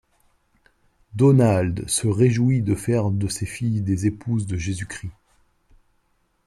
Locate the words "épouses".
4.07-4.47